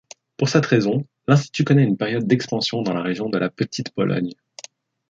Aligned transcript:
Pour 0.35 0.49
cette 0.49 0.65
raison, 0.65 1.05
l'institut 1.27 1.63
connaît 1.63 1.83
une 1.83 1.95
période 1.95 2.25
d'expansion 2.25 2.81
dans 2.81 2.95
la 2.95 3.03
région 3.03 3.29
de 3.29 3.37
la 3.37 3.51
Petite-Pologne. 3.51 4.33